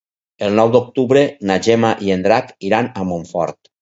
El 0.45 0.55
nou 0.59 0.71
d'octubre 0.75 1.21
na 1.51 1.57
Gemma 1.67 1.91
i 2.07 2.11
en 2.17 2.25
Drac 2.29 2.51
iran 2.71 2.91
a 3.03 3.07
Montfort. 3.11 3.61